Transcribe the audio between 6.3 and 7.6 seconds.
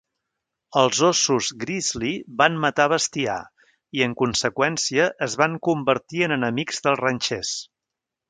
enemics dels ranxers.